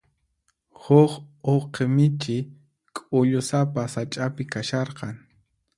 [0.85, 1.11] Huk
[1.53, 2.37] uqi michi
[2.95, 5.15] k'ullusapa sach'api kasharqan.